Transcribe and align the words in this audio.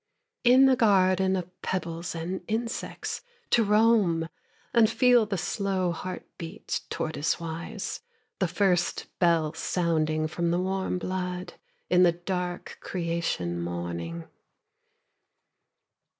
In 0.43 0.67
a 0.67 0.75
garden 0.75 1.35
of 1.35 1.61
pebbles 1.61 2.15
and 2.15 2.41
insects 2.47 3.21
To 3.51 3.63
roam, 3.63 4.29
and 4.73 4.89
feel 4.89 5.27
the 5.27 5.37
slow 5.37 5.91
heart 5.91 6.25
beat 6.39 6.81
Tortoise 6.89 7.39
wise, 7.39 8.01
the 8.39 8.47
first 8.47 9.05
bell 9.19 9.53
sounding 9.53 10.27
From 10.27 10.49
the 10.49 10.59
warm 10.59 10.97
blood, 10.97 11.53
in 11.87 12.01
the 12.01 12.13
dark 12.13 12.79
creation 12.81 13.61
morning. 13.61 14.25